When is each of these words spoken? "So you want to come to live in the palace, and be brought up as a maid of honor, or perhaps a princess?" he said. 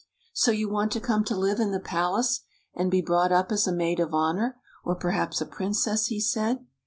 "So 0.33 0.49
you 0.49 0.67
want 0.67 0.91
to 0.93 0.99
come 0.99 1.23
to 1.25 1.35
live 1.37 1.59
in 1.59 1.69
the 1.69 1.79
palace, 1.79 2.41
and 2.73 2.89
be 2.89 3.03
brought 3.03 3.31
up 3.31 3.51
as 3.51 3.67
a 3.67 3.71
maid 3.71 3.99
of 3.99 4.15
honor, 4.15 4.57
or 4.83 4.95
perhaps 4.95 5.41
a 5.41 5.45
princess?" 5.45 6.07
he 6.07 6.19
said. 6.19 6.65